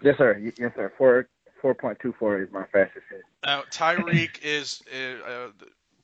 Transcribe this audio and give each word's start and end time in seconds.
Yes, 0.00 0.16
sir. 0.16 0.40
Yes, 0.56 0.70
sir. 0.76 0.92
Four 0.96 1.26
4.24 1.60 2.44
is 2.44 2.52
my 2.52 2.66
fastest 2.72 3.04
hit. 3.10 3.22
Uh, 3.42 3.62
Tyreek 3.72 4.38
is 4.44 4.80
uh, 4.94 5.28
uh, 5.28 5.48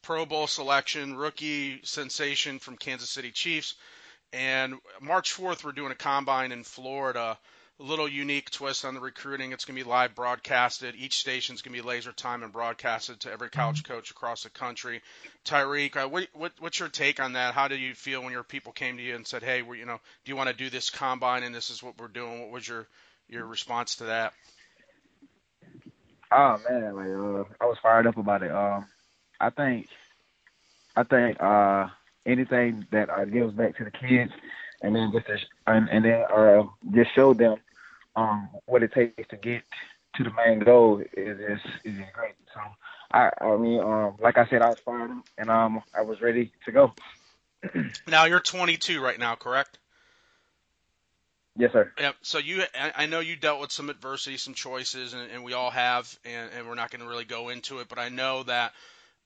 Pro 0.02 0.26
Bowl 0.26 0.48
selection, 0.48 1.16
rookie 1.16 1.78
sensation 1.84 2.58
from 2.58 2.76
Kansas 2.76 3.10
City 3.10 3.30
Chiefs. 3.30 3.76
And 4.32 4.74
March 5.00 5.36
4th, 5.36 5.64
we're 5.64 5.72
doing 5.72 5.92
a 5.92 5.96
combine 5.96 6.52
in 6.52 6.64
Florida. 6.64 7.38
A 7.78 7.82
little 7.82 8.08
unique 8.08 8.50
twist 8.50 8.84
on 8.84 8.94
the 8.94 9.00
recruiting. 9.00 9.52
It's 9.52 9.64
going 9.64 9.78
to 9.78 9.84
be 9.84 9.88
live 9.88 10.14
broadcasted. 10.14 10.94
Each 10.96 11.16
station's 11.16 11.62
going 11.62 11.74
to 11.74 11.82
be 11.82 11.88
laser 11.88 12.12
time 12.12 12.42
and 12.42 12.52
broadcasted 12.52 13.20
to 13.20 13.32
every 13.32 13.48
college 13.48 13.82
mm-hmm. 13.82 13.94
coach 13.94 14.10
across 14.10 14.42
the 14.42 14.50
country. 14.50 15.00
Tyreek, 15.46 15.96
uh, 15.96 16.06
what, 16.06 16.28
what, 16.34 16.52
what's 16.58 16.78
your 16.78 16.90
take 16.90 17.20
on 17.20 17.32
that? 17.32 17.54
How 17.54 17.68
did 17.68 17.80
you 17.80 17.94
feel 17.94 18.22
when 18.22 18.32
your 18.32 18.42
people 18.42 18.72
came 18.72 18.98
to 18.98 19.02
you 19.02 19.16
and 19.16 19.26
said, 19.26 19.42
"Hey, 19.42 19.62
we 19.62 19.78
you 19.78 19.86
know, 19.86 19.98
do 20.24 20.30
you 20.30 20.36
want 20.36 20.50
to 20.50 20.54
do 20.54 20.68
this 20.68 20.90
combine 20.90 21.42
and 21.42 21.54
this 21.54 21.70
is 21.70 21.82
what 21.82 21.98
we're 21.98 22.08
doing?" 22.08 22.42
What 22.42 22.50
was 22.50 22.68
your 22.68 22.86
your 23.30 23.46
response 23.46 23.96
to 23.96 24.04
that? 24.04 24.34
Oh 26.32 26.60
man, 26.68 26.94
like 26.94 27.06
uh, 27.06 27.44
I 27.60 27.66
was 27.66 27.78
fired 27.82 28.06
up 28.06 28.16
about 28.16 28.42
it. 28.42 28.52
Um, 28.52 28.86
I 29.40 29.50
think, 29.50 29.88
I 30.94 31.02
think 31.02 31.42
uh, 31.42 31.88
anything 32.30 32.86
that 32.90 33.10
uh, 33.10 33.24
gives 33.24 33.52
back 33.52 33.76
to 33.78 33.84
the 33.84 33.90
kids, 33.90 34.32
and 34.82 34.94
then 34.94 35.12
just 35.12 35.46
and, 35.66 35.88
and 35.90 36.04
then 36.04 36.24
uh, 36.34 36.62
just 36.92 37.14
show 37.14 37.34
them 37.34 37.56
um, 38.16 38.48
what 38.66 38.82
it 38.82 38.92
takes 38.92 39.28
to 39.28 39.36
get 39.36 39.62
to 40.16 40.24
the 40.24 40.30
main 40.32 40.60
goal 40.60 41.00
is 41.00 41.38
is, 41.38 41.60
is 41.84 41.98
great. 42.12 42.34
So 42.54 42.60
I 43.12 43.30
I 43.40 43.56
mean 43.56 43.80
um, 43.80 44.16
like 44.20 44.38
I 44.38 44.46
said 44.48 44.62
I 44.62 44.70
was 44.70 44.78
fired 44.80 45.10
and 45.38 45.50
um 45.50 45.82
I 45.94 46.02
was 46.02 46.20
ready 46.20 46.52
to 46.64 46.72
go. 46.72 46.92
now 48.06 48.24
you're 48.24 48.40
22 48.40 49.02
right 49.02 49.18
now, 49.18 49.34
correct? 49.34 49.78
Yes, 51.56 51.72
sir. 51.72 51.92
Yep. 51.98 52.16
So 52.22 52.38
you, 52.38 52.62
I 52.74 53.06
know 53.06 53.20
you 53.20 53.36
dealt 53.36 53.60
with 53.60 53.72
some 53.72 53.90
adversity, 53.90 54.38
some 54.38 54.54
choices, 54.54 55.12
and, 55.12 55.30
and 55.30 55.44
we 55.44 55.52
all 55.52 55.70
have, 55.70 56.16
and, 56.24 56.50
and 56.56 56.66
we're 56.66 56.74
not 56.74 56.90
going 56.90 57.02
to 57.02 57.08
really 57.08 57.24
go 57.24 57.50
into 57.50 57.80
it. 57.80 57.88
But 57.88 57.98
I 57.98 58.08
know 58.08 58.44
that 58.44 58.72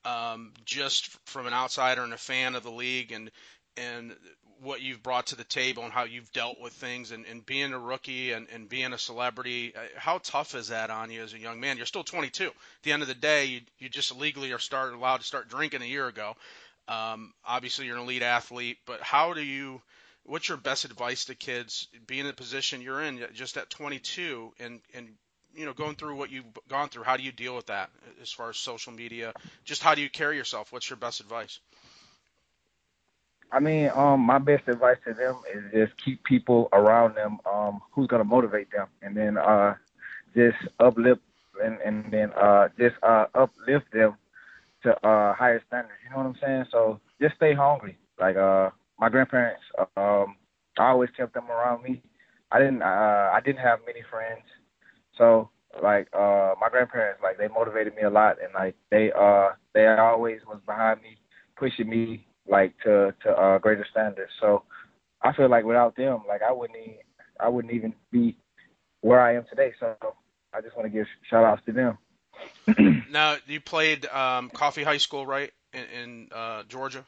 um, 0.04 0.52
just 0.64 1.10
from 1.26 1.46
an 1.46 1.52
outsider 1.52 2.02
and 2.02 2.12
a 2.12 2.18
fan 2.18 2.54
of 2.54 2.62
the 2.62 2.70
league 2.70 3.12
and 3.12 3.30
and 3.76 4.14
what 4.60 4.80
you've 4.80 5.02
brought 5.02 5.26
to 5.26 5.36
the 5.36 5.44
table 5.44 5.82
and 5.82 5.92
how 5.92 6.04
you've 6.04 6.32
dealt 6.32 6.60
with 6.60 6.72
things 6.72 7.10
and, 7.10 7.26
and 7.26 7.44
being 7.44 7.72
a 7.72 7.78
rookie 7.78 8.32
and, 8.32 8.46
and 8.52 8.68
being 8.68 8.92
a 8.92 8.98
celebrity. 8.98 9.74
Uh, 9.76 9.80
how 9.96 10.18
tough 10.18 10.54
is 10.54 10.68
that 10.68 10.90
on 10.90 11.10
you 11.10 11.22
as 11.22 11.34
a 11.34 11.38
young 11.38 11.60
man? 11.60 11.76
You're 11.76 11.86
still 11.86 12.04
22. 12.04 12.46
At 12.46 12.52
the 12.82 12.92
end 12.92 13.02
of 13.02 13.08
the 13.08 13.14
day, 13.14 13.46
you, 13.46 13.60
you 13.78 13.88
just 13.88 14.16
legally 14.16 14.52
are 14.52 14.58
start, 14.58 14.94
allowed 14.94 15.18
to 15.18 15.24
start 15.24 15.48
drinking 15.48 15.82
a 15.82 15.86
year 15.86 16.06
ago. 16.06 16.34
Um, 16.88 17.32
obviously, 17.44 17.86
you're 17.86 17.96
an 17.96 18.02
elite 18.02 18.22
athlete, 18.22 18.78
but 18.86 19.00
how 19.00 19.32
do 19.32 19.42
you? 19.42 19.80
What's 20.24 20.48
your 20.48 20.58
best 20.58 20.86
advice 20.86 21.26
to 21.26 21.34
kids 21.34 21.88
being 22.06 22.20
in 22.20 22.26
the 22.26 22.32
position 22.32 22.80
you're 22.80 23.02
in 23.02 23.26
just 23.34 23.58
at 23.58 23.68
22 23.68 24.52
and 24.58 24.80
and 24.94 25.08
you 25.56 25.66
know, 25.66 25.72
going 25.72 25.94
through 25.94 26.16
what 26.16 26.30
you've 26.30 26.44
gone 26.68 26.88
through, 26.88 27.04
how 27.04 27.16
do 27.16 27.22
you 27.22 27.32
deal 27.32 27.54
with 27.54 27.66
that 27.66 27.90
as 28.22 28.30
far 28.30 28.50
as 28.50 28.56
social 28.56 28.92
media? 28.92 29.32
Just 29.64 29.82
how 29.82 29.94
do 29.94 30.02
you 30.02 30.10
carry 30.10 30.36
yourself? 30.36 30.72
What's 30.72 30.88
your 30.88 30.96
best 30.96 31.20
advice? 31.20 31.60
I 33.52 33.60
mean, 33.60 33.90
um, 33.94 34.20
my 34.20 34.38
best 34.38 34.66
advice 34.66 34.96
to 35.06 35.14
them 35.14 35.40
is 35.54 35.62
just 35.72 36.04
keep 36.04 36.24
people 36.24 36.68
around 36.72 37.14
them 37.14 37.38
um, 37.50 37.80
who's 37.92 38.08
gonna 38.08 38.24
motivate 38.24 38.70
them, 38.72 38.88
and 39.02 39.16
then 39.16 39.38
uh, 39.38 39.74
just 40.34 40.56
uplift 40.80 41.22
and 41.62 41.78
and 41.84 42.10
then 42.10 42.32
uh, 42.32 42.68
just 42.78 42.96
uh, 43.02 43.26
uplift 43.34 43.92
them 43.92 44.16
to 44.82 44.90
uh, 45.06 45.34
higher 45.34 45.62
standards. 45.68 45.98
You 46.04 46.10
know 46.10 46.16
what 46.16 46.26
I'm 46.26 46.36
saying? 46.42 46.64
So 46.72 47.00
just 47.20 47.36
stay 47.36 47.54
hungry. 47.54 47.96
Like 48.18 48.36
uh, 48.36 48.70
my 48.98 49.08
grandparents, 49.08 49.62
um, 49.96 50.36
I 50.78 50.88
always 50.88 51.10
kept 51.16 51.34
them 51.34 51.48
around 51.48 51.84
me. 51.84 52.02
I 52.50 52.58
didn't 52.58 52.82
uh, 52.82 53.30
I 53.32 53.40
didn't 53.44 53.60
have 53.60 53.80
many 53.86 54.02
friends. 54.10 54.42
So 55.18 55.50
like 55.82 56.08
uh 56.12 56.54
my 56.60 56.68
grandparents 56.70 57.20
like 57.22 57.36
they 57.38 57.48
motivated 57.48 57.94
me 57.96 58.02
a 58.02 58.10
lot 58.10 58.36
and 58.42 58.52
like 58.54 58.74
they 58.90 59.10
uh 59.12 59.50
they 59.74 59.86
always 59.88 60.40
was 60.46 60.60
behind 60.66 61.02
me 61.02 61.16
pushing 61.56 61.88
me 61.88 62.26
like 62.48 62.74
to 62.84 63.12
to 63.22 63.30
uh 63.30 63.58
greater 63.58 63.86
standards. 63.90 64.30
So 64.40 64.62
i 65.22 65.32
feel 65.32 65.48
like 65.48 65.64
without 65.64 65.96
them 65.96 66.20
like 66.28 66.42
i 66.42 66.52
wouldn't 66.52 66.78
even 66.78 66.96
i 67.40 67.48
wouldn't 67.48 67.72
even 67.74 67.92
be 68.12 68.36
where 69.00 69.20
i 69.20 69.34
am 69.34 69.44
today. 69.48 69.72
So 69.80 69.96
i 70.52 70.60
just 70.60 70.76
want 70.76 70.86
to 70.86 70.96
give 70.96 71.06
shout 71.28 71.44
outs 71.44 71.62
to 71.66 71.72
them. 71.72 71.98
Now 73.10 73.36
you 73.46 73.60
played 73.60 74.06
um 74.06 74.50
coffee 74.50 74.84
high 74.84 74.98
school 74.98 75.26
right? 75.26 75.52
In, 75.72 75.84
in 76.00 76.28
uh 76.32 76.62
georgia 76.64 77.04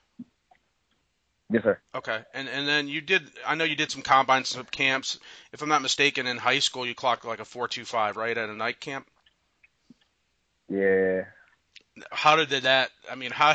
Yes, 1.50 1.62
sir. 1.62 1.78
Okay, 1.94 2.20
and 2.34 2.48
and 2.48 2.66
then 2.66 2.88
you 2.88 3.00
did. 3.00 3.22
I 3.46 3.54
know 3.54 3.64
you 3.64 3.76
did 3.76 3.90
some 3.90 4.02
combines, 4.02 4.48
some 4.48 4.64
camps. 4.64 5.20
If 5.52 5.62
I'm 5.62 5.68
not 5.68 5.82
mistaken, 5.82 6.26
in 6.26 6.38
high 6.38 6.58
school 6.58 6.84
you 6.84 6.94
clocked 6.94 7.24
like 7.24 7.38
a 7.38 7.44
four 7.44 7.68
two 7.68 7.84
five, 7.84 8.16
right, 8.16 8.36
at 8.36 8.48
a 8.48 8.54
night 8.54 8.80
camp. 8.80 9.06
Yeah. 10.68 11.24
How 12.10 12.36
did 12.36 12.50
that? 12.62 12.90
I 13.10 13.14
mean, 13.14 13.30
how? 13.30 13.54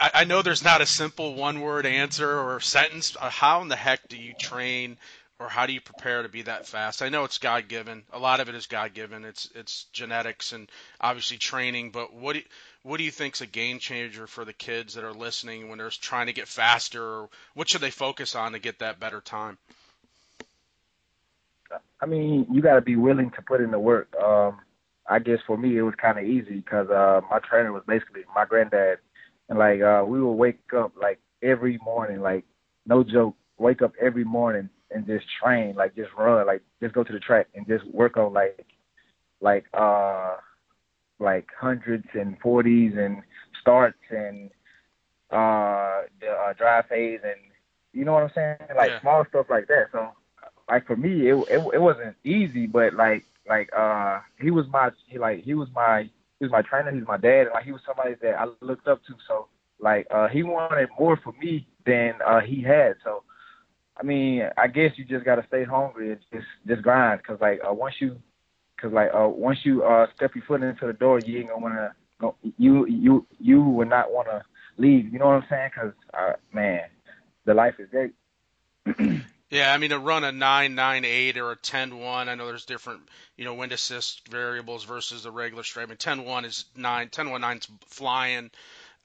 I, 0.00 0.10
I 0.14 0.24
know 0.24 0.40
there's 0.40 0.64
not 0.64 0.80
a 0.80 0.86
simple 0.86 1.34
one 1.34 1.60
word 1.60 1.84
answer 1.84 2.40
or 2.40 2.58
sentence. 2.60 3.16
Uh, 3.20 3.28
how 3.28 3.60
in 3.60 3.68
the 3.68 3.76
heck 3.76 4.08
do 4.08 4.16
you 4.16 4.32
train, 4.34 4.96
or 5.44 5.48
how 5.48 5.66
do 5.66 5.74
you 5.74 5.80
prepare 5.80 6.22
to 6.22 6.28
be 6.28 6.42
that 6.42 6.66
fast? 6.66 7.02
I 7.02 7.10
know 7.10 7.24
it's 7.24 7.36
God 7.36 7.68
given. 7.68 8.02
A 8.14 8.18
lot 8.18 8.40
of 8.40 8.48
it 8.48 8.54
is 8.54 8.66
God 8.66 8.94
given. 8.94 9.26
It's 9.26 9.50
it's 9.54 9.84
genetics 9.92 10.52
and 10.52 10.70
obviously 10.98 11.36
training. 11.36 11.90
But 11.90 12.14
what 12.14 12.32
do 12.32 12.42
what 12.82 12.96
do 12.96 13.04
you 13.04 13.10
think's 13.10 13.42
a 13.42 13.46
game 13.46 13.78
changer 13.78 14.26
for 14.26 14.46
the 14.46 14.54
kids 14.54 14.94
that 14.94 15.04
are 15.04 15.12
listening 15.12 15.68
when 15.68 15.76
they're 15.76 15.90
trying 15.90 16.28
to 16.28 16.32
get 16.32 16.48
faster? 16.48 17.02
Or 17.02 17.28
what 17.52 17.68
should 17.68 17.82
they 17.82 17.90
focus 17.90 18.34
on 18.34 18.52
to 18.52 18.58
get 18.58 18.78
that 18.78 18.98
better 18.98 19.20
time? 19.20 19.58
I 22.00 22.06
mean, 22.06 22.46
you 22.50 22.62
got 22.62 22.76
to 22.76 22.80
be 22.80 22.96
willing 22.96 23.30
to 23.32 23.42
put 23.42 23.60
in 23.60 23.70
the 23.70 23.78
work. 23.78 24.08
Um, 24.16 24.60
I 25.06 25.18
guess 25.18 25.40
for 25.46 25.58
me, 25.58 25.76
it 25.76 25.82
was 25.82 25.94
kind 26.00 26.18
of 26.18 26.24
easy 26.24 26.56
because 26.56 26.88
uh, 26.88 27.20
my 27.30 27.38
trainer 27.40 27.72
was 27.72 27.82
basically 27.86 28.22
my 28.34 28.46
granddad, 28.46 28.98
and 29.50 29.58
like 29.58 29.82
uh, 29.82 30.04
we 30.06 30.22
would 30.22 30.32
wake 30.32 30.72
up 30.74 30.92
like 31.00 31.20
every 31.42 31.78
morning, 31.84 32.22
like 32.22 32.44
no 32.86 33.04
joke, 33.04 33.36
wake 33.58 33.82
up 33.82 33.92
every 34.00 34.24
morning 34.24 34.70
and 34.94 35.06
just 35.06 35.26
train, 35.42 35.74
like 35.74 35.94
just 35.94 36.10
run, 36.16 36.46
like 36.46 36.62
just 36.80 36.94
go 36.94 37.04
to 37.04 37.12
the 37.12 37.18
track 37.18 37.48
and 37.54 37.66
just 37.66 37.84
work 37.92 38.16
on 38.16 38.32
like 38.32 38.66
like 39.40 39.64
uh 39.74 40.36
like 41.18 41.48
hundreds 41.60 42.06
and 42.14 42.38
forties 42.40 42.94
and 42.96 43.22
starts 43.60 43.98
and 44.10 44.50
uh 45.30 46.02
the 46.20 46.30
uh, 46.30 46.52
drive 46.54 46.86
phase 46.86 47.20
and 47.24 47.40
you 47.92 48.04
know 48.04 48.12
what 48.12 48.24
I'm 48.24 48.30
saying? 48.34 48.56
Like 48.76 48.90
yeah. 48.90 49.00
small 49.00 49.24
stuff 49.28 49.46
like 49.48 49.68
that. 49.68 49.86
So 49.92 50.10
like 50.68 50.86
for 50.86 50.96
me 50.96 51.28
it, 51.28 51.34
it 51.50 51.74
it 51.74 51.80
wasn't 51.80 52.16
easy 52.24 52.66
but 52.66 52.94
like 52.94 53.24
like 53.48 53.70
uh 53.76 54.20
he 54.40 54.50
was 54.50 54.66
my 54.70 54.90
he 55.06 55.18
like 55.18 55.42
he 55.44 55.54
was 55.54 55.68
my 55.74 56.08
he 56.38 56.44
was 56.44 56.52
my 56.52 56.62
trainer, 56.62 56.90
he 56.90 56.98
was 56.98 57.08
my 57.08 57.18
dad 57.18 57.42
and 57.42 57.50
like 57.54 57.64
he 57.64 57.72
was 57.72 57.82
somebody 57.86 58.14
that 58.22 58.38
I 58.38 58.46
looked 58.60 58.88
up 58.88 59.04
to 59.06 59.14
so 59.28 59.48
like 59.78 60.06
uh 60.10 60.28
he 60.28 60.42
wanted 60.42 60.88
more 60.98 61.18
for 61.22 61.32
me 61.40 61.66
than 61.84 62.14
uh 62.26 62.40
he 62.40 62.62
had 62.62 62.94
so 63.04 63.22
I 63.96 64.02
mean, 64.02 64.48
I 64.56 64.66
guess 64.66 64.92
you 64.96 65.04
just 65.04 65.24
gotta 65.24 65.44
stay 65.46 65.64
hungry 65.64 66.12
and 66.12 66.20
just 66.32 66.46
just 66.66 66.82
grind, 66.82 67.22
cause 67.22 67.38
like 67.40 67.60
uh, 67.68 67.72
once 67.72 67.94
you 68.00 68.20
Cause 68.84 68.92
like 68.92 69.10
uh, 69.14 69.28
once 69.28 69.60
you 69.64 69.82
uh, 69.82 70.06
step 70.14 70.34
your 70.34 70.44
foot 70.44 70.62
into 70.62 70.86
the 70.86 70.92
door, 70.92 71.18
you 71.20 71.38
ain't 71.38 71.48
gonna 71.48 71.60
wanna 71.60 71.94
go. 72.20 72.34
You 72.58 72.86
you 72.86 73.26
you 73.38 73.62
would 73.62 73.88
not 73.88 74.12
wanna 74.12 74.44
leave. 74.76 75.12
You 75.12 75.18
know 75.18 75.26
what 75.26 75.36
I'm 75.36 75.44
saying? 75.48 75.70
Cause 75.74 75.92
uh, 76.12 76.32
man, 76.52 76.82
the 77.44 77.54
life 77.54 77.76
is 77.78 77.88
great. 77.88 78.12
yeah, 79.50 79.72
I 79.72 79.78
mean 79.78 79.90
to 79.90 79.98
run 79.98 80.24
a 80.24 80.32
nine 80.32 80.74
nine 80.74 81.04
eight 81.04 81.38
or 81.38 81.52
a 81.52 81.56
ten 81.56 81.98
one. 81.98 82.28
I 82.28 82.34
know 82.34 82.46
there's 82.46 82.64
different 82.64 83.08
you 83.36 83.44
know 83.44 83.54
wind 83.54 83.72
assist 83.72 84.28
variables 84.28 84.84
versus 84.84 85.22
the 85.22 85.30
regular 85.30 85.62
straight. 85.62 85.84
I 85.84 85.86
mean 85.86 85.96
ten 85.96 86.24
one 86.24 86.44
is 86.44 86.64
nine. 86.76 87.08
Ten 87.10 87.30
one 87.30 87.40
nine's 87.40 87.68
flying. 87.86 88.50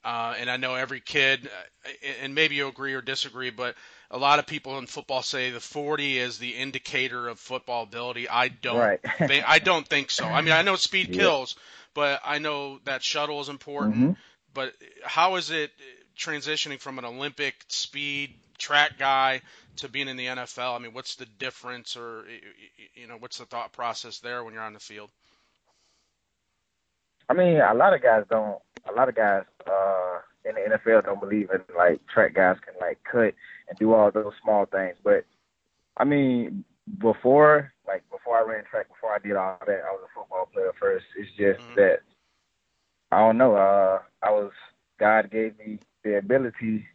Uh, 0.03 0.33
and 0.37 0.49
I 0.49 0.57
know 0.57 0.75
every 0.75 1.01
kid, 1.01 1.47
uh, 1.47 1.89
and 2.23 2.33
maybe 2.33 2.55
you 2.55 2.69
agree 2.69 2.93
or 2.93 3.01
disagree, 3.01 3.49
but 3.49 3.75
a 4.11 4.17
lot 4.17 4.39
of 4.39 4.45
people 4.45 4.77
in 4.77 4.87
football 4.87 5.21
say 5.21 5.51
the 5.51 5.59
40 5.59 6.17
is 6.17 6.37
the 6.39 6.55
indicator 6.55 7.27
of 7.27 7.39
football 7.39 7.83
ability. 7.83 8.27
I 8.29 8.47
don't 8.49 8.77
Right. 8.77 8.99
think 9.25 9.43
I 9.47 9.59
don't 9.59 9.87
think 9.87 10.09
so. 10.11 10.31
I 10.31 10.41
mean, 10.41 10.53
I 10.53 10.61
know 10.61 10.75
speed 10.75 11.07
Yeah. 11.07 11.15
kills, 11.15 11.55
but 11.93 12.21
I 12.23 12.39
know 12.39 12.79
that 12.85 13.03
shuttle 13.03 13.39
is 13.41 13.49
important. 13.49 14.09
Mhm. 14.09 14.15
But 14.53 14.73
how 15.03 15.35
is 15.35 15.49
it 15.51 15.71
transitioning 16.17 16.79
from 16.79 16.97
an 16.97 17.05
Olympic 17.05 17.55
speed 17.67 18.35
track 18.57 18.97
guy 18.97 19.41
to 19.77 19.87
being 19.87 20.07
in 20.07 20.17
the 20.17 20.27
NFL? 20.27 20.73
I 20.75 20.79
mean, 20.79 20.93
what's 20.93 21.15
the 21.15 21.25
difference, 21.25 21.95
or 21.95 22.25
you 22.93 23.07
know, 23.07 23.17
what's 23.17 23.37
the 23.37 23.45
thought 23.45 23.71
process 23.73 24.19
there 24.19 24.43
when 24.43 24.53
you're 24.53 24.63
on 24.63 24.73
the 24.73 24.79
field? 24.79 25.11
I 27.29 27.33
mean, 27.33 27.59
a 27.59 27.73
lot 27.73 27.93
of 27.93 28.01
guys 28.01 28.23
don't. 28.29 28.57
A 28.87 28.91
lot 28.93 29.07
of 29.09 29.15
guys 29.15 29.43
uh, 29.67 29.98
in 30.45 30.55
the 30.55 30.77
NFL 30.77 31.05
don't 31.05 31.19
believe 31.19 31.49
in 31.53 31.61
like 31.75 31.99
track 32.07 32.33
guys 32.35 32.57
can 32.65 32.75
like 32.79 32.99
cut 33.09 33.33
and 33.69 33.77
do 33.79 33.93
all 33.93 34.11
those 34.11 34.33
small 34.41 34.65
things. 34.65 34.95
But 35.03 35.25
I 35.97 36.03
mean, 36.05 36.63
before 36.99 37.71
like 37.87 38.03
before 38.09 38.37
I 38.37 38.43
ran 38.49 38.63
track, 38.65 38.87
before 38.89 39.13
I 39.13 39.19
did 39.19 39.35
all 39.35 39.57
that, 39.65 39.81
I 39.87 39.91
was 39.91 40.01
a 40.05 40.19
football 40.19 40.49
player 40.53 40.71
first. 40.79 41.05
It's 41.17 41.29
just 41.31 41.59
Mhm. 41.71 41.75
that 41.75 41.99
I 43.11 43.19
don't 43.19 43.37
know. 43.37 43.55
Uh, 43.55 44.01
I 44.21 44.31
was 44.31 44.51
God 44.99 45.31
gave 45.31 45.57
me 45.57 45.79
the 46.03 46.17
ability 46.17 46.87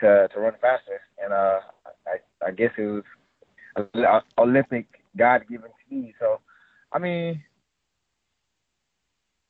to 0.00 0.28
to 0.28 0.40
run 0.40 0.54
faster, 0.60 1.00
and 1.22 1.32
uh, 1.32 1.60
I 2.06 2.46
I 2.46 2.50
guess 2.50 2.72
it 2.76 2.82
was 2.82 3.04
Olympic 4.38 4.86
God 5.16 5.46
given 5.48 5.70
to 5.70 5.94
me. 5.94 6.14
So, 6.18 6.40
I 6.92 6.98
mean, 6.98 7.42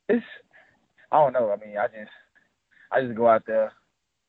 it's 0.09 0.25
I 1.11 1.19
don't 1.19 1.33
know. 1.33 1.51
I 1.51 1.57
mean, 1.65 1.77
I 1.79 1.87
just 1.89 2.11
I 2.93 3.01
just 3.03 3.15
go 3.17 3.29
out 3.29 3.47
there, 3.47 3.73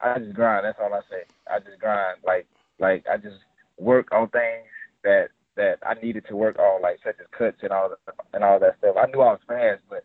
I 0.01 0.19
just 0.19 0.33
grind. 0.33 0.65
That's 0.65 0.79
all 0.81 0.93
I 0.93 1.01
say. 1.09 1.23
I 1.51 1.59
just 1.59 1.79
grind. 1.79 2.19
Like 2.25 2.47
like 2.79 3.05
I 3.11 3.17
just 3.17 3.37
work 3.77 4.11
on 4.11 4.29
things 4.29 4.67
that 5.03 5.29
that 5.55 5.77
I 5.85 5.93
needed 5.95 6.25
to 6.29 6.35
work 6.35 6.57
on, 6.57 6.81
like 6.81 6.99
such 7.03 7.15
as 7.19 7.27
cuts 7.37 7.57
and 7.61 7.71
all 7.71 7.89
that 7.89 8.15
and 8.33 8.43
all 8.43 8.59
that 8.59 8.77
stuff. 8.79 8.95
I 8.97 9.05
knew 9.07 9.21
I 9.21 9.33
was 9.33 9.39
fast, 9.47 9.81
but 9.89 10.03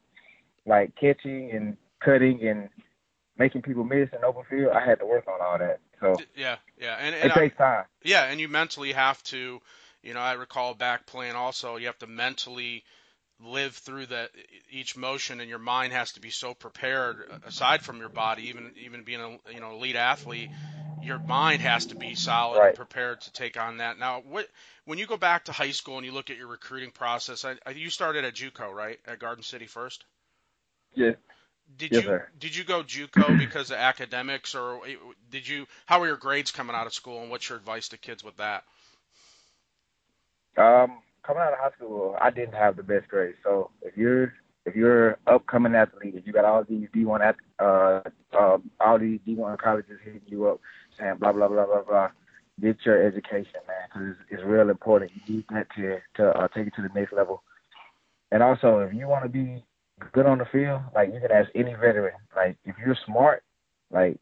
like 0.67 0.95
catching 0.97 1.51
and 1.53 1.77
cutting 2.05 2.47
and 2.47 2.69
making 3.39 3.63
people 3.63 3.85
miss 3.85 4.09
in 4.13 4.25
open 4.25 4.43
field, 4.51 4.73
I 4.75 4.85
had 4.85 4.99
to 4.99 5.07
work 5.07 5.27
on 5.29 5.41
all 5.41 5.59
that. 5.59 5.81
So 6.01 6.17
Yeah, 6.37 6.57
yeah, 6.79 6.97
and, 7.01 7.15
and 7.15 7.31
it 7.31 7.37
I- 7.37 7.41
takes 7.41 7.57
time. 7.57 7.85
Yeah, 8.03 8.25
and 8.25 8.41
you 8.41 8.49
mentally 8.49 8.93
have 8.93 9.23
to, 9.25 9.61
you 10.03 10.15
know, 10.15 10.21
I 10.21 10.33
recall 10.35 10.75
back 10.75 11.07
playing 11.07 11.35
also, 11.37 11.77
you 11.77 11.87
have 11.87 11.99
to 12.01 12.07
mentally 12.07 12.85
live 13.45 13.75
through 13.77 14.07
that 14.07 14.31
each 14.71 14.97
motion 14.97 15.41
and 15.41 15.49
your 15.49 15.59
mind 15.59 15.93
has 15.93 16.13
to 16.13 16.21
be 16.21 16.31
so 16.31 16.55
prepared 16.55 17.25
aside 17.47 17.83
from 17.83 17.99
your 17.99 18.09
body 18.09 18.49
even 18.49 18.73
even 18.77 19.05
being 19.05 19.21
a 19.21 19.53
you 19.53 19.61
know 19.61 19.73
elite 19.73 19.97
athlete 19.97 20.51
your 21.01 21.21
mind 21.21 21.63
has 21.63 21.87
to 21.87 21.95
be 21.95 22.15
solid 22.15 22.63
Right. 22.63 22.65
and 22.65 22.75
prepared 22.75 23.21
to 23.21 23.33
take 23.33 23.57
on 23.61 23.77
that 23.79 23.99
now 23.99 24.21
what 24.27 24.49
when 24.87 24.99
you 24.99 25.07
go 25.07 25.17
back 25.17 25.45
to 25.45 25.53
high 25.53 25.71
school 25.71 25.97
and 25.99 26.07
you 26.07 26.13
look 26.13 26.31
at 26.31 26.37
your 26.37 26.49
recruiting 26.49 26.91
process 26.91 27.45
I, 27.45 27.57
I, 27.67 27.71
you 27.71 27.91
started 27.91 28.25
at 28.25 28.35
JUCO 28.35 28.73
right 28.73 28.99
at 29.07 29.19
Garden 29.21 29.45
City 29.45 29.67
first 29.67 30.05
Yeah. 30.95 31.13
did 31.77 31.95
Yes, 31.95 32.03
you 32.03 32.05
sir. 32.05 32.29
did 32.39 32.55
you 32.57 32.65
go 32.65 32.83
JUCO 32.83 33.37
because 33.37 33.71
of 33.71 33.79
academics 33.79 34.55
or 34.55 34.81
did 35.31 35.47
you 35.49 35.67
how 35.87 36.01
were 36.01 36.07
your 36.09 36.17
grades 36.17 36.51
coming 36.51 36.77
out 36.77 36.87
of 36.87 36.95
school 36.95 37.23
and 37.23 37.31
what's 37.31 37.49
your 37.49 37.59
advice 37.59 37.89
to 37.89 37.99
kids 37.99 38.25
with 38.25 38.37
that 38.39 38.65
Um, 40.57 41.03
coming 41.29 41.43
out 41.43 41.53
of 41.53 41.59
high 41.59 41.71
school, 41.77 42.17
I 42.21 42.31
didn't 42.31 42.55
have 42.55 42.77
the 42.77 42.83
best 42.83 43.07
grades. 43.09 43.37
So 43.45 43.71
if 43.83 43.97
you're 43.97 44.33
if 44.65 44.75
you're 44.75 45.19
upcoming 45.27 45.75
athlete, 45.75 46.15
if 46.17 46.27
you 46.27 46.33
got 46.33 46.45
all 46.47 46.65
these 46.65 46.89
D1 46.95 47.21
ath- 47.21 47.37
uh, 47.59 48.01
uh, 48.39 48.59
all 48.81 48.99
these 48.99 49.21
D1 49.27 49.59
colleges 49.59 49.99
hitting 50.03 50.23
you 50.27 50.49
up 50.49 50.61
saying 50.99 51.17
blah 51.21 51.33
blah 51.33 51.49
blah 51.49 51.67
blah 51.67 51.83
blah, 51.83 52.09
get 52.61 52.77
your 52.85 53.07
education, 53.07 53.61
man, 53.67 53.89
because 53.89 54.09
it's, 54.09 54.19
it's 54.31 54.43
real 54.43 54.71
important. 54.71 55.13
You 55.27 55.37
need 55.37 55.45
that 55.51 55.67
to 55.77 55.99
to 56.17 56.31
uh, 56.31 56.49
take 56.49 56.67
it 56.67 56.73
to 56.77 56.83
the 56.83 56.99
next 56.99 57.13
level. 57.13 57.43
And 58.33 58.43
also, 58.43 58.79
if 58.81 58.95
you 58.95 59.07
want 59.07 59.25
to 59.25 59.29
be 59.29 59.63
good 60.13 60.27
on 60.27 60.39
the 60.39 60.47
field, 60.51 60.81
like 60.95 61.13
you 61.13 61.21
can 61.21 61.31
ask 61.31 61.51
any 61.55 61.75
veteran. 61.75 62.15
Like 62.35 62.57
if 62.65 62.75
you're 62.85 62.97
smart, 63.07 63.43
like 63.91 64.19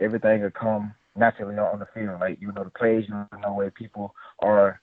everything 0.00 0.42
will 0.42 0.50
come 0.50 0.94
naturally 1.16 1.56
on 1.56 1.80
the 1.80 1.88
field. 1.92 2.20
Like 2.20 2.40
you 2.40 2.52
know 2.52 2.62
the 2.62 2.70
plays, 2.70 3.06
you 3.08 3.14
know 3.40 3.54
where 3.54 3.72
people 3.72 4.14
are 4.40 4.80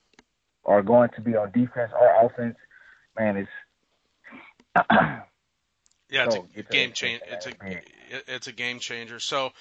are 0.64 0.82
going 0.82 1.10
to 1.16 1.20
be 1.20 1.36
on 1.36 1.50
defense 1.52 1.92
or 1.98 2.26
offense, 2.26 2.56
man, 3.18 3.36
it's 3.36 3.50
Yeah, 6.10 6.24
it's 6.26 6.34
So, 6.34 6.46
a 6.56 6.62
game 6.62 6.92
change. 6.92 7.22
it's 7.26 7.46
a 7.46 7.52
man. 7.62 7.80
it's 8.28 8.46
a 8.46 8.52
game 8.52 8.78
changer. 8.78 9.18
So, 9.18 9.52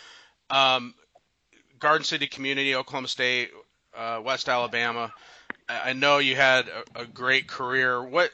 um, 0.49 0.93
Garden 1.79 2.03
City 2.03 2.27
Community, 2.27 2.75
Oklahoma 2.75 3.07
State, 3.07 3.51
uh, 3.95 4.21
West 4.23 4.49
Alabama. 4.49 5.13
I 5.69 5.91
I 5.91 5.93
know 5.93 6.17
you 6.17 6.35
had 6.35 6.67
a, 6.67 7.01
a 7.01 7.05
great 7.05 7.47
career. 7.47 8.03
What 8.03 8.31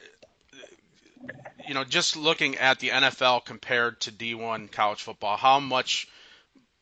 you 1.68 1.74
know, 1.74 1.84
just 1.84 2.16
looking 2.16 2.56
at 2.56 2.80
the 2.80 2.88
NFL 2.88 3.44
compared 3.44 4.00
to 4.00 4.10
D1 4.12 4.72
college 4.72 5.02
football, 5.02 5.36
how 5.36 5.60
much 5.60 6.08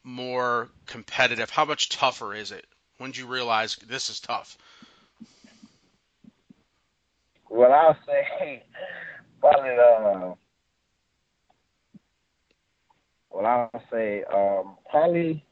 more 0.04 0.70
competitive? 0.86 1.50
How 1.50 1.64
much 1.64 1.88
tougher 1.90 2.34
is 2.34 2.52
it? 2.52 2.64
When 2.98 3.10
did 3.10 3.18
you 3.18 3.26
realize 3.26 3.76
this 3.76 4.08
is 4.08 4.20
tough? 4.20 4.56
Well, 7.56 7.73
I'll 7.73 7.97
say 8.06 8.62
probably 9.41 9.70
uh, 9.70 10.35
well, 13.31 13.47
I'll 13.47 13.82
say 13.91 14.25
um, 14.25 14.76
probably 14.91 15.44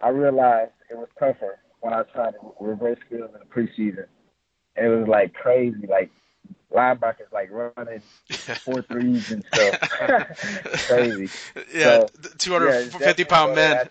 I 0.00 0.10
realized 0.10 0.72
it 0.90 0.96
was 0.96 1.08
tougher 1.18 1.58
when 1.80 1.92
I 1.92 2.02
tried 2.14 2.32
to 2.32 2.54
reverse 2.60 2.98
field 3.08 3.30
in 3.34 3.40
the 3.40 3.46
preseason. 3.46 4.06
And 4.76 4.86
it 4.86 4.96
was 4.96 5.08
like 5.08 5.34
crazy, 5.34 5.86
like 5.88 6.10
linebackers 6.72 7.32
like 7.32 7.50
running 7.50 8.02
four 8.64 8.82
threes 8.82 9.30
and 9.30 9.44
stuff. 9.52 9.80
crazy. 10.86 11.28
yeah, 11.74 11.98
So, 11.98 12.10
th- 12.22 12.36
250 12.38 13.24
pound 13.24 13.54
men. 13.54 13.88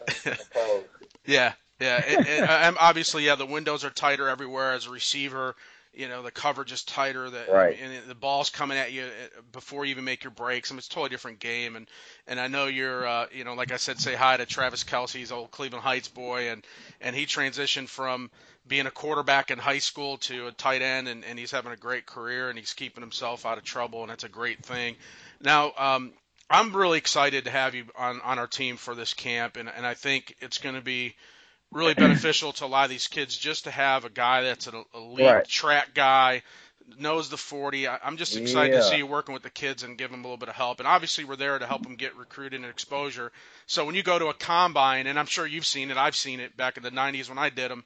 Yeah, 1.25 1.53
yeah. 1.81 1.97
It, 1.97 2.27
it, 2.27 2.49
I'm 2.49 2.77
obviously, 2.79 3.25
yeah. 3.25 3.35
The 3.35 3.45
windows 3.45 3.83
are 3.83 3.89
tighter 3.89 4.29
everywhere 4.29 4.73
as 4.73 4.85
a 4.85 4.91
receiver. 4.91 5.55
You 5.97 6.07
know, 6.07 6.21
the 6.21 6.31
coverage 6.31 6.71
is 6.71 6.83
tighter. 6.83 7.29
The, 7.29 7.45
Right. 7.51 7.77
And 7.81 8.07
the 8.07 8.15
ball's 8.15 8.49
coming 8.49 8.77
at 8.77 8.91
you 8.91 9.03
uh, 9.03 9.41
before 9.51 9.83
you 9.85 9.91
even 9.91 10.03
make 10.03 10.23
your 10.23 10.31
breaks. 10.31 10.71
I 10.71 10.73
mean, 10.73 10.79
it's 10.79 10.87
a 10.87 10.91
totally 10.91 11.09
different 11.09 11.39
game. 11.39 11.75
And 11.75 11.87
and 12.27 12.39
I 12.39 12.47
know 12.47 12.67
you're, 12.67 13.05
uh, 13.05 13.25
you 13.33 13.43
know, 13.43 13.55
like 13.55 13.71
I 13.71 13.77
said, 13.77 13.99
say 13.99 14.15
hi 14.15 14.37
to 14.37 14.45
Travis 14.45 14.83
Kelce's 14.83 15.31
old 15.31 15.51
Cleveland 15.51 15.83
Heights 15.83 16.07
boy, 16.07 16.49
and 16.49 16.65
and 17.01 17.15
he 17.15 17.25
transitioned 17.25 17.89
from 17.89 18.29
being 18.67 18.85
a 18.85 18.91
quarterback 18.91 19.49
in 19.49 19.57
high 19.57 19.79
school 19.79 20.17
to 20.17 20.47
a 20.47 20.51
tight 20.51 20.81
end, 20.81 21.07
and, 21.07 21.23
and 21.25 21.39
he's 21.39 21.51
having 21.51 21.71
a 21.71 21.77
great 21.77 22.05
career, 22.05 22.49
and 22.49 22.59
he's 22.59 22.73
keeping 22.73 23.01
himself 23.01 23.45
out 23.45 23.57
of 23.57 23.63
trouble, 23.63 24.01
and 24.01 24.09
that's 24.09 24.23
a 24.23 24.29
great 24.29 24.63
thing. 24.65 24.95
Now, 25.41 25.71
um, 25.77 26.11
I'm 26.49 26.75
really 26.75 26.97
excited 26.97 27.45
to 27.45 27.49
have 27.49 27.75
you 27.75 27.85
on, 27.97 28.21
on 28.21 28.39
our 28.39 28.47
team 28.47 28.77
for 28.77 28.95
this 28.95 29.13
camp, 29.13 29.57
and, 29.57 29.69
and 29.69 29.85
I 29.85 29.93
think 29.93 30.35
it's 30.39 30.57
going 30.57 30.75
to 30.75 30.81
be 30.81 31.15
really 31.71 31.93
beneficial 31.95 32.53
to 32.53 32.65
a 32.65 32.67
lot 32.67 32.85
of 32.85 32.89
these 32.89 33.07
kids 33.07 33.37
just 33.37 33.65
to 33.65 33.71
have 33.71 34.05
a 34.05 34.09
guy 34.09 34.41
that's 34.43 34.67
an 34.67 34.83
elite 34.93 35.37
Right. 35.37 35.47
track 35.47 35.93
guy, 35.93 36.43
knows 36.97 37.29
the 37.29 37.37
40. 37.37 37.87
I, 37.87 37.99
I'm 38.03 38.17
just 38.17 38.37
excited 38.37 38.73
to 38.75 38.81
see 38.81 38.97
you 38.97 39.07
working 39.07 39.33
with 39.33 39.43
the 39.43 39.49
kids 39.49 39.83
and 39.83 39.97
give 39.97 40.11
them 40.11 40.21
a 40.21 40.23
little 40.23 40.37
bit 40.37 40.49
of 40.49 40.55
help. 40.55 40.79
And 40.79 40.87
obviously, 40.87 41.23
we're 41.25 41.35
there 41.35 41.59
to 41.59 41.67
help 41.67 41.83
them 41.83 41.95
get 41.95 42.15
recruited 42.15 42.61
and 42.61 42.69
exposure. 42.69 43.31
So 43.65 43.85
when 43.85 43.95
you 43.95 44.03
go 44.03 44.17
to 44.19 44.27
a 44.27 44.33
combine, 44.33 45.07
and 45.07 45.19
I'm 45.19 45.25
sure 45.25 45.45
you've 45.45 45.65
seen 45.65 45.91
it, 45.91 45.97
I've 45.97 46.15
seen 46.15 46.39
it 46.39 46.55
back 46.57 46.77
in 46.77 46.83
the 46.83 46.91
90s 46.91 47.29
when 47.29 47.37
I 47.37 47.49
did 47.49 47.71
them. 47.71 47.83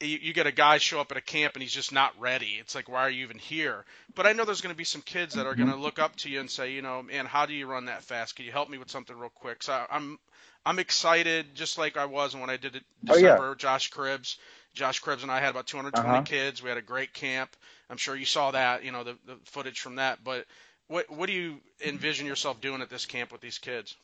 You, 0.00 0.18
you 0.22 0.32
get 0.34 0.46
a 0.46 0.52
guy 0.52 0.78
show 0.78 1.00
up 1.00 1.10
at 1.12 1.18
a 1.18 1.22
camp 1.22 1.54
and 1.54 1.62
he's 1.62 1.72
just 1.72 1.92
not 1.92 2.18
ready. 2.20 2.56
It's 2.60 2.74
like, 2.74 2.88
why 2.88 3.02
are 3.02 3.10
you 3.10 3.24
even 3.24 3.38
here? 3.38 3.84
But 4.14 4.26
I 4.26 4.32
know 4.32 4.44
there's 4.44 4.60
going 4.62 4.74
to 4.74 4.78
be 4.78 4.84
some 4.84 5.02
kids 5.02 5.34
that 5.36 5.46
are 5.46 5.56
going 5.56 5.68
to 5.70 5.76
look 5.76 5.98
up 6.00 6.16
to 6.18 6.30
you 6.30 6.40
and 6.40 6.50
say, 6.50 6.72
you 6.72 6.82
know, 6.82 7.02
man, 7.02 7.26
how 7.26 7.46
do 7.46 7.54
you 7.54 7.66
run 7.66 7.86
that 7.86 8.04
fast? 8.04 8.36
Can 8.36 8.46
you 8.46 8.52
help 8.52 8.70
me 8.70 8.78
with 8.78 8.90
something 8.90 9.16
real 9.18 9.30
quick? 9.30 9.62
So 9.62 9.86
I'm 9.90 10.18
I'm 10.66 10.78
excited, 10.78 11.54
just 11.54 11.78
like 11.78 11.96
I 11.96 12.06
was 12.06 12.36
when 12.36 12.50
I 12.50 12.56
did 12.58 12.76
it 12.76 12.84
Oh, 13.10 13.16
yeah. 13.16 13.42
Josh 13.56 13.90
Cribbs, 13.90 14.36
Josh 14.74 15.02
Cribbs 15.02 15.22
and 15.22 15.30
I 15.30 15.40
had 15.40 15.50
about 15.50 15.66
220 15.66 16.20
Uh-huh. 16.20 16.22
kids. 16.22 16.62
We 16.62 16.68
had 16.68 16.78
a 16.78 16.82
great 16.82 17.12
camp. 17.14 17.56
I'm 17.90 17.96
sure 17.98 18.16
you 18.16 18.26
saw 18.26 18.52
that, 18.52 18.84
you 18.84 18.92
know, 18.92 19.04
the, 19.04 19.16
the 19.26 19.36
footage 19.44 19.80
from 19.80 19.96
that. 19.96 20.24
But 20.24 20.46
what 20.88 21.10
what 21.10 21.26
do 21.28 21.32
you 21.32 21.60
envision 21.84 22.26
yourself 22.26 22.60
doing 22.60 22.82
at 22.82 22.90
this 22.90 23.06
camp 23.06 23.32
with 23.32 23.40
these 23.40 23.58
kids? 23.58 23.96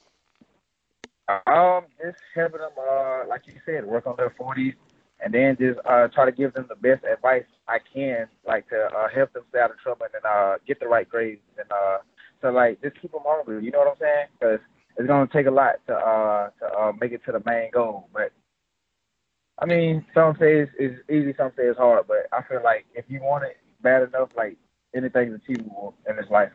Um, 1.46 1.86
just 2.02 2.18
helping 2.34 2.60
them, 2.60 2.72
uh, 2.78 3.24
like 3.28 3.46
you 3.46 3.54
said, 3.66 3.86
work 3.86 4.06
on 4.06 4.16
their 4.16 4.30
forties, 4.36 4.74
and 5.21 5.33
then 5.33 5.56
just 5.59 5.78
uh, 5.87 6.09
try 6.09 6.25
to 6.25 6.33
give 6.33 6.54
them 6.54 6.66
the 6.68 6.76
best 6.76 7.04
advice 7.04 7.44
I 7.68 7.78
can, 7.92 8.28
like 8.47 8.68
to 8.68 8.76
uh, 8.76 9.09
help 9.14 9.33
them 9.33 9.44
stay 9.50 9.61
out 9.61 9.71
of 9.71 9.78
trouble 9.78 10.06
and 10.12 10.25
uh, 10.25 10.59
get 10.66 10.80
the 10.80 10.88
right 10.88 11.09
grades, 11.09 11.40
and 11.59 11.71
uh, 11.71 11.99
so 12.42 12.50
like 12.50 12.83
just 12.83 13.00
keep 13.00 13.12
them 13.12 13.23
hungry. 13.25 13.64
You 13.64 13.71
know 13.71 13.78
what 13.78 13.88
I'm 13.88 13.99
saying? 14.00 14.26
Because 14.38 14.61
it's 14.97 15.09
gonna 15.09 15.28
take 15.33 15.47
a 15.47 15.50
lot 15.50 15.76
to 15.87 15.94
uh 15.94 16.50
to 16.61 16.78
uh, 16.78 16.92
make 17.00 17.12
it 17.12 17.25
to 17.26 17.33
the 17.33 17.42
main 17.44 17.71
goal. 17.73 18.09
But 18.12 18.33
I 19.59 19.66
mean, 19.66 20.04
some 20.14 20.37
say 20.38 20.61
it's, 20.61 20.73
it's 20.78 21.11
easy, 21.11 21.35
some 21.37 21.52
say 21.56 21.64
it's 21.64 21.78
hard. 21.78 22.06
But 22.06 22.26
I 22.33 22.42
feel 22.42 22.62
like 22.62 22.87
if 22.94 23.04
you 23.09 23.21
want 23.23 23.44
it 23.44 23.56
bad 23.83 24.02
enough, 24.02 24.30
like 24.37 24.56
anything's 24.94 25.35
achievable 25.35 25.94
in 26.09 26.16
this 26.16 26.26
life. 26.30 26.52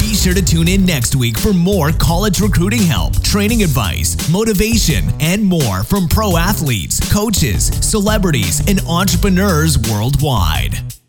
Be 0.00 0.14
sure 0.14 0.32
to 0.32 0.42
tune 0.42 0.68
in 0.68 0.86
next 0.86 1.16
week 1.16 1.36
for 1.36 1.52
more 1.52 1.92
college 1.92 2.40
recruiting 2.40 2.80
help, 2.80 3.22
training 3.22 3.62
advice, 3.62 4.16
motivation, 4.30 5.04
and 5.20 5.44
more 5.44 5.84
from 5.84 6.08
pro 6.08 6.38
athletes, 6.38 6.98
coaches, 7.12 7.66
celebrities, 7.86 8.66
and 8.66 8.80
entrepreneurs 8.88 9.76
worldwide. 9.90 10.99